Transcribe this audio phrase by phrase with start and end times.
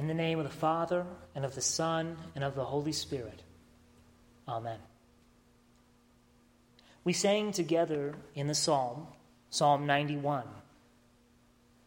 [0.00, 3.42] In the name of the Father, and of the Son, and of the Holy Spirit.
[4.48, 4.78] Amen.
[7.04, 9.08] We sang together in the psalm,
[9.50, 10.44] Psalm 91.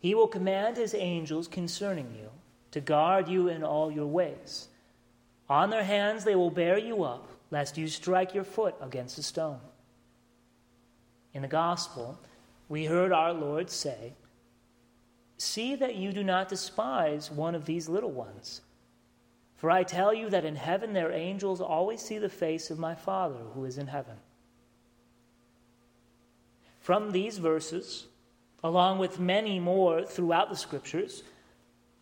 [0.00, 2.30] He will command his angels concerning you
[2.72, 4.66] to guard you in all your ways.
[5.48, 9.22] On their hands they will bear you up, lest you strike your foot against a
[9.22, 9.60] stone.
[11.32, 12.18] In the gospel,
[12.68, 14.14] we heard our Lord say,
[15.40, 18.60] See that you do not despise one of these little ones.
[19.56, 22.94] For I tell you that in heaven their angels always see the face of my
[22.94, 24.16] Father who is in heaven.
[26.80, 28.04] From these verses,
[28.62, 31.22] along with many more throughout the Scriptures,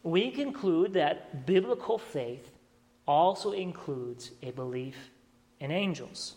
[0.03, 2.51] we conclude that biblical faith
[3.07, 5.11] also includes a belief
[5.61, 6.35] in angels.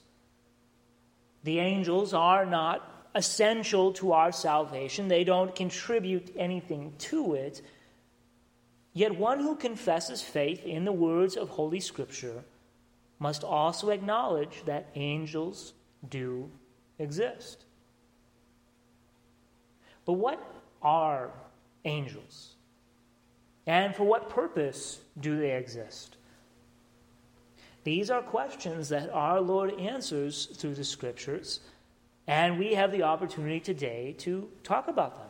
[1.46, 7.62] The angels are not essential to our salvation, they don't contribute anything to it.
[8.94, 12.44] Yet one who confesses faith in the words of Holy Scripture
[13.20, 15.74] must also acknowledge that angels
[16.10, 16.50] do
[17.00, 17.66] exist.
[20.06, 20.44] But what
[20.82, 21.32] are
[21.86, 22.56] angels?
[23.68, 26.18] And for what purpose do they exist?
[27.84, 31.62] These are questions that our Lord answers through the Scriptures
[32.32, 35.28] and we have the opportunity today to talk about them.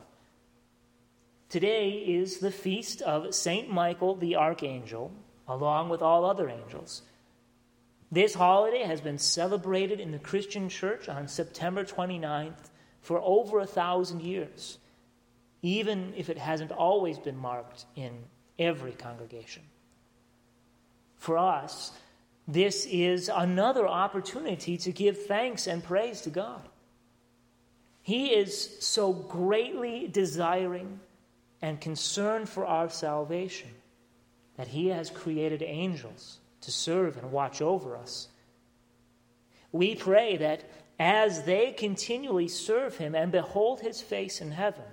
[1.50, 3.68] Today is the feast of St.
[3.68, 5.12] Michael the Archangel,
[5.48, 7.02] along with all other angels.
[8.12, 12.70] This holiday has been celebrated in the Christian church on September 29th
[13.02, 14.78] for over a thousand years,
[15.64, 18.12] even if it hasn't always been marked in
[18.60, 19.64] every congregation.
[21.18, 21.94] For us,
[22.48, 26.62] this is another opportunity to give thanks and praise to God.
[28.12, 31.00] He is so greatly desiring
[31.62, 33.70] and concerned for our salvation
[34.58, 38.28] that He has created angels to serve and watch over us.
[39.72, 40.66] We pray that
[41.00, 44.91] as they continually serve Him and behold His face in heaven,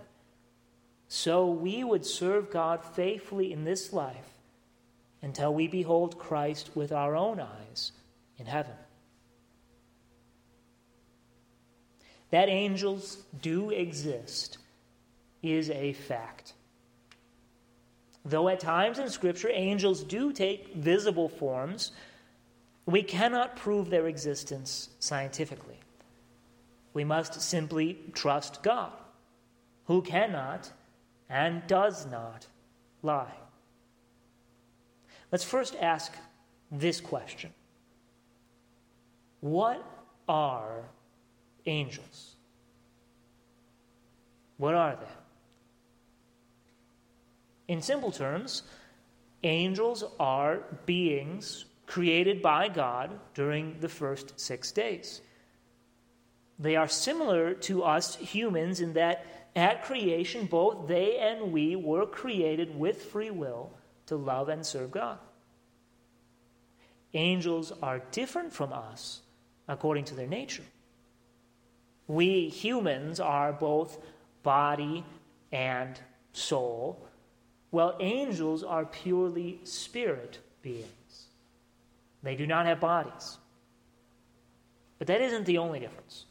[1.09, 4.32] so we would serve God faithfully in this life
[5.22, 7.91] until we behold Christ with our own eyes
[8.37, 8.76] in heaven.
[12.31, 14.59] That angels do exist
[15.43, 16.55] is a fact.
[18.25, 21.93] Though at times in Scripture angels do take visible forms,
[22.84, 25.78] we cannot prove their existence scientifically.
[26.93, 28.93] We must simply trust God,
[29.84, 30.71] who cannot
[31.28, 32.47] and does not
[33.03, 33.34] lie.
[35.31, 36.12] Let's first ask
[36.71, 37.53] this question
[39.41, 39.84] What
[40.28, 40.84] are
[41.66, 42.36] angels.
[44.56, 45.06] What are they?
[47.72, 48.62] In simple terms,
[49.42, 55.20] angels are beings created by God during the first six days.
[56.58, 62.06] They are similar to us humans in that at creation, both they and we were
[62.06, 63.70] created with free will
[64.06, 65.19] to love and serve God.
[67.14, 69.20] Angels are different from us
[69.66, 70.64] according to their nature.
[72.08, 73.98] We humans are both
[74.42, 75.04] body
[75.52, 76.00] and
[76.32, 77.06] soul,
[77.70, 81.26] while angels are purely spirit beings.
[82.22, 83.36] They do not have bodies.
[84.98, 86.24] But that isn't the only difference.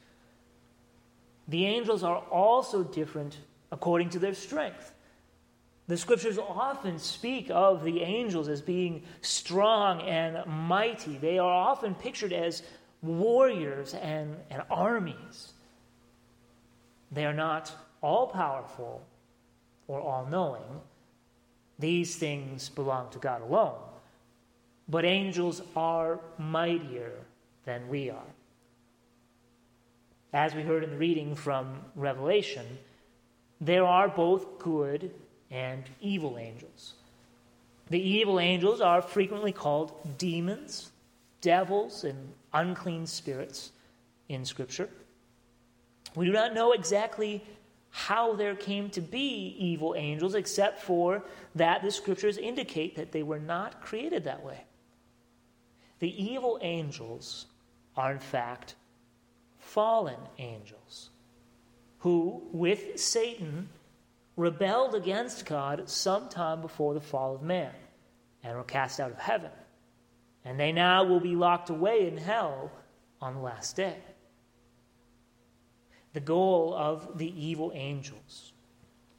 [1.47, 3.38] The angels are also different
[3.71, 4.94] according to their strength.
[5.88, 11.17] The scriptures often speak of the angels as being strong and mighty.
[11.17, 12.63] They are often pictured as
[13.01, 15.53] warriors and, and armies.
[17.12, 19.01] They are not all powerful
[19.88, 20.81] or all knowing.
[21.79, 23.79] These things belong to God alone.
[24.90, 27.12] But angels are mightier
[27.66, 28.31] than we are.
[30.34, 32.66] As we heard in the reading from Revelation,
[33.59, 35.12] there are both good
[35.51, 36.94] and evil angels.
[37.89, 40.92] The evil angels are frequently called demons,
[41.42, 43.71] devils, and unclean spirits
[44.27, 44.89] in Scripture.
[46.18, 47.44] We do not know exactly
[47.92, 51.24] how there came to be evil angels, except for
[51.54, 54.64] that the scriptures indicate that they were not created that way.
[56.00, 57.46] The evil angels
[57.96, 58.74] are, in fact,
[59.60, 61.12] fallen angels
[62.00, 63.69] who, with Satan,
[64.36, 67.74] rebelled against God sometime before the fall of man
[68.44, 69.52] and were cast out of heaven.
[70.44, 72.72] And they now will be locked away in hell
[73.22, 73.98] on the last day
[76.18, 78.52] the goal of the evil angels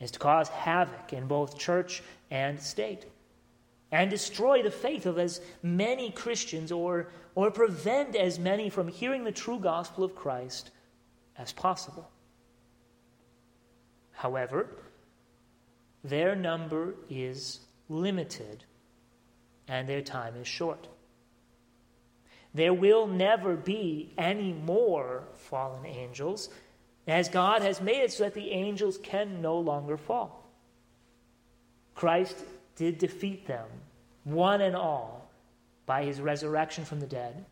[0.01, 3.07] is to cause havoc in both church and state.
[3.93, 7.07] and destroy the faith of as many Christians or,
[7.37, 10.73] or prevent as many from hearing the true gospel of Christ
[11.37, 12.11] as possible.
[14.11, 14.69] However,
[16.03, 18.65] their number is limited
[19.69, 20.89] and their time is short.
[22.55, 26.49] There will never be any more fallen angels,
[27.09, 30.47] as God has made it so that the angels can no longer fall.
[31.95, 32.37] Christ
[32.77, 33.67] did defeat them,
[34.25, 35.31] one and all,
[35.87, 37.45] by his resurrection from the dead,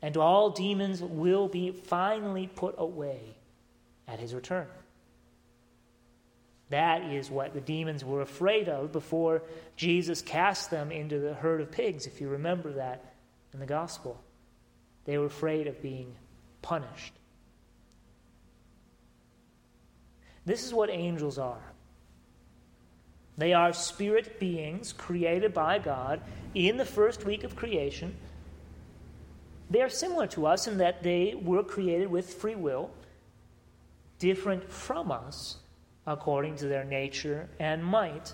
[0.00, 3.20] and all demons will be finally put away
[4.06, 4.68] at his return.
[6.70, 9.42] That is what the demons were afraid of before
[9.76, 13.14] Jesus cast them into the herd of pigs, if you remember that
[13.52, 14.20] in the gospel.
[15.04, 16.14] They were afraid of being
[16.62, 17.12] punished.
[20.46, 21.72] This is what angels are.
[23.36, 26.20] They are spirit beings created by God
[26.54, 28.14] in the first week of creation.
[29.70, 32.90] They are similar to us in that they were created with free will,
[34.18, 35.56] different from us
[36.06, 38.32] according to their nature and might,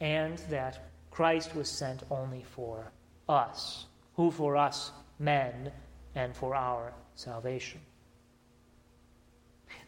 [0.00, 2.90] and that Christ was sent only for
[3.28, 5.70] us, who for us men
[6.14, 7.80] and for our salvation.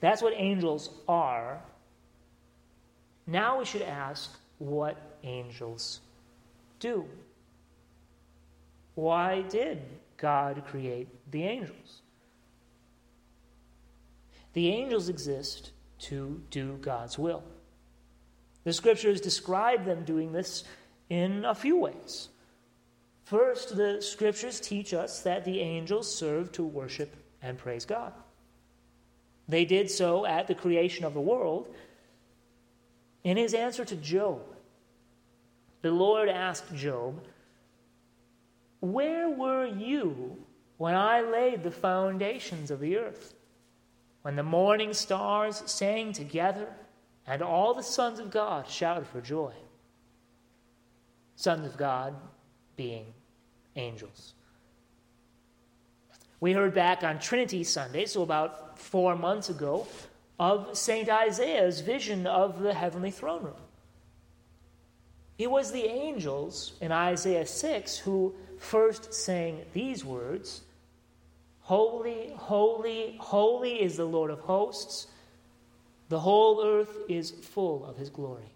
[0.00, 1.62] That's what angels are.
[3.26, 6.00] Now we should ask what angels
[6.78, 7.04] do.
[8.94, 9.82] Why did
[10.16, 12.02] God create the angels?
[14.52, 17.42] The angels exist to do God's will.
[18.64, 20.64] The scriptures describe them doing this
[21.08, 22.28] in a few ways.
[23.24, 28.12] First, the scriptures teach us that the angels serve to worship and praise God.
[29.50, 31.74] They did so at the creation of the world.
[33.24, 34.40] In his answer to Job,
[35.82, 37.22] the Lord asked Job,
[38.80, 40.38] Where were you
[40.78, 43.34] when I laid the foundations of the earth?
[44.22, 46.68] when the morning stars sang together
[47.26, 49.52] and all the sons of God shouted for joy.
[51.36, 52.14] Sons of God
[52.76, 53.06] being
[53.76, 54.34] angels.
[56.40, 59.86] We heard back on Trinity Sunday, so about four months ago,
[60.38, 61.08] of St.
[61.08, 63.60] Isaiah's vision of the heavenly throne room.
[65.36, 70.62] It was the angels in Isaiah 6 who first sang these words
[71.60, 75.06] Holy, holy, holy is the Lord of hosts.
[76.08, 78.52] The whole earth is full of his glory.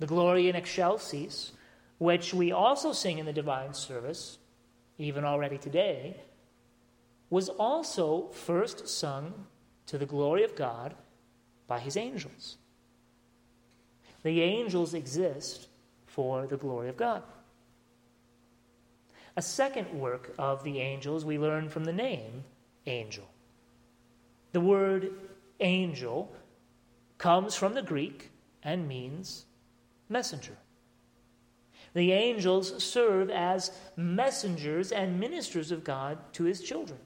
[0.00, 1.52] The Gloria in Excelsis,
[1.98, 4.38] which we also sing in the divine service,
[4.98, 6.16] even already today,
[7.30, 9.46] was also first sung
[9.86, 10.94] to the glory of God
[11.66, 12.56] by his angels.
[14.22, 15.68] The angels exist
[16.06, 17.22] for the glory of God.
[19.36, 22.44] A second work of the angels we learn from the name
[22.86, 23.28] angel.
[24.52, 25.12] The word
[25.60, 26.32] angel
[27.18, 28.30] comes from the Greek
[28.62, 29.44] and means
[30.08, 30.56] messenger.
[31.96, 36.98] The angels serve as messengers and ministers of God to his children.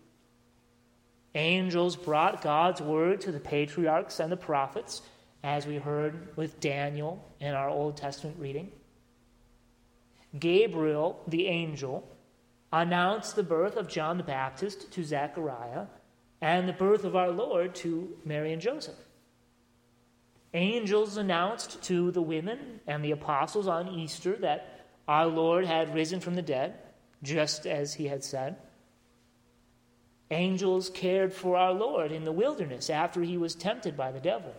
[1.37, 5.03] Angels brought God's word to the patriarchs and the prophets,
[5.45, 8.73] as we heard with Daniel in our Old Testament reading.
[10.37, 12.11] Gabriel, the angel,
[12.73, 15.87] announced the birth of John the Baptist to Zechariah
[16.41, 18.99] and the birth of our Lord to Mary and Joseph.
[20.53, 24.80] Angels announced to the women and the apostles on Easter that
[25.11, 26.75] our Lord had risen from the dead,
[27.21, 28.55] just as he had said.
[30.31, 34.55] Angels cared for our Lord in the wilderness after he was tempted by the devil.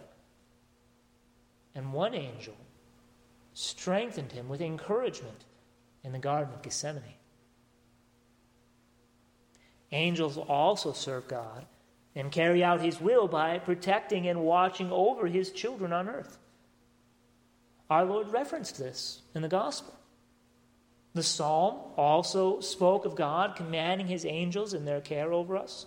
[1.73, 2.57] And one angel
[3.53, 5.45] strengthened him with encouragement
[6.03, 7.01] in the Garden of Gethsemane.
[9.93, 11.65] Angels also serve God
[12.13, 16.37] and carry out his will by protecting and watching over his children on earth.
[17.89, 19.95] Our Lord referenced this in the gospel.
[21.13, 25.85] The psalm also spoke of God commanding his angels in their care over us.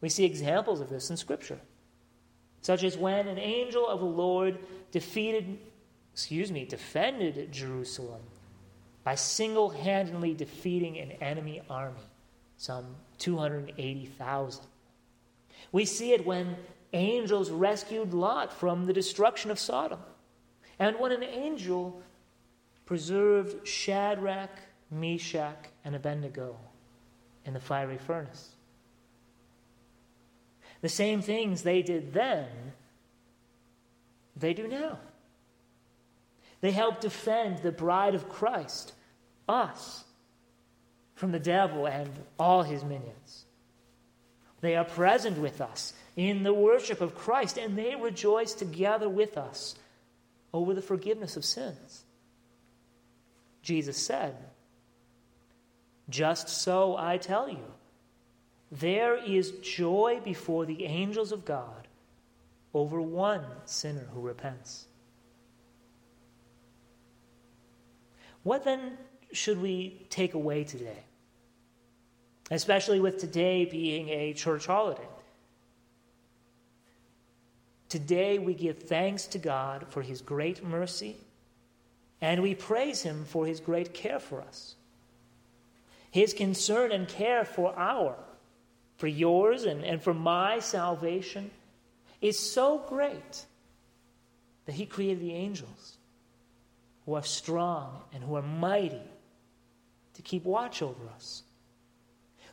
[0.00, 1.58] We see examples of this in Scripture,
[2.60, 4.58] such as when an angel of the Lord
[4.92, 5.58] defeated,
[6.12, 8.22] excuse me, defended Jerusalem
[9.02, 12.00] by single handedly defeating an enemy army
[12.58, 14.64] some 280,000.
[15.72, 16.56] We see it when
[16.92, 20.00] angels rescued Lot from the destruction of Sodom,
[20.78, 22.02] and when an angel
[22.88, 24.48] preserved Shadrach,
[24.90, 26.56] Meshach, and Abednego
[27.44, 28.48] in the fiery furnace.
[30.80, 32.46] The same things they did then,
[34.34, 34.98] they do now.
[36.62, 38.94] They help defend the bride of Christ,
[39.46, 40.04] us,
[41.14, 43.44] from the devil and all his minions.
[44.62, 49.36] They are present with us in the worship of Christ, and they rejoice together with
[49.36, 49.74] us
[50.54, 52.04] over the forgiveness of sins.
[53.62, 54.36] Jesus said,
[56.08, 57.64] Just so I tell you,
[58.70, 61.88] there is joy before the angels of God
[62.74, 64.86] over one sinner who repents.
[68.42, 68.98] What then
[69.32, 71.04] should we take away today?
[72.50, 75.08] Especially with today being a church holiday.
[77.88, 81.16] Today we give thanks to God for his great mercy
[82.20, 84.74] and we praise him for his great care for us.
[86.10, 88.16] His concern and care for our,
[88.96, 91.50] for yours and, and for my salvation
[92.20, 93.44] is so great
[94.66, 95.96] that he created the angels
[97.06, 99.02] who are strong and who are mighty
[100.14, 101.42] to keep watch over us.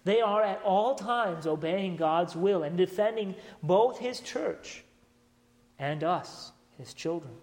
[0.04, 4.84] They are at all times obeying God's will and defending both his church
[5.80, 7.34] and us, his children.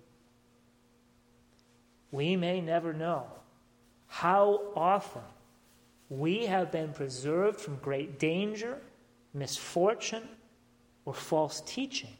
[2.12, 3.26] We may never know
[4.06, 5.22] how often
[6.10, 8.78] we have been preserved from great danger,
[9.32, 10.28] misfortune,
[11.06, 12.16] or false teaching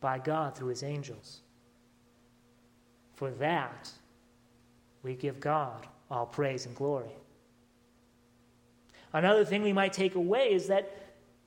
[0.00, 1.40] by God through his angels.
[3.16, 3.90] For that,
[5.02, 7.10] we give God all praise and glory.
[9.12, 10.92] Another thing we might take away is that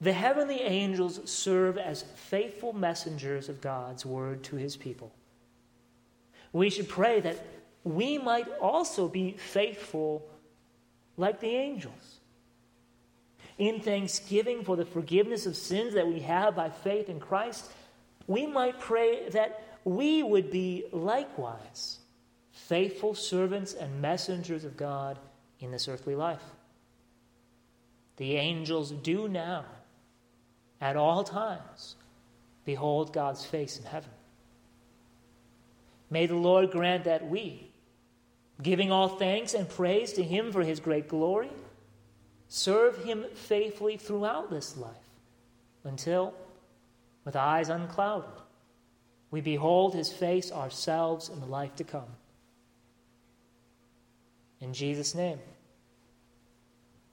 [0.01, 5.11] the heavenly angels serve as faithful messengers of God's word to his people.
[6.51, 7.45] We should pray that
[7.83, 10.27] we might also be faithful
[11.17, 12.19] like the angels.
[13.57, 17.69] In thanksgiving for the forgiveness of sins that we have by faith in Christ,
[18.25, 21.99] we might pray that we would be likewise
[22.51, 25.17] faithful servants and messengers of God
[25.59, 26.43] in this earthly life.
[28.17, 29.65] The angels do now
[30.81, 31.95] at all times
[32.65, 34.11] behold God's face in heaven.
[36.09, 37.71] May the Lord grant that we,
[38.61, 41.49] giving all thanks and praise to Him for His great glory,
[42.47, 44.93] serve Him faithfully throughout this life
[45.83, 46.33] until,
[47.25, 48.29] with eyes unclouded,
[49.31, 52.15] we behold His face ourselves in the life to come.
[54.59, 55.39] In Jesus' name,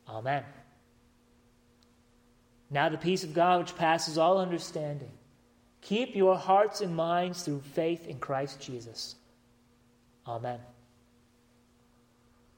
[0.09, 0.45] Amen.
[2.71, 5.11] Now the peace of God, which passes all understanding,
[5.81, 9.17] keep your hearts and minds through faith in Christ Jesus.
[10.27, 10.61] Amen.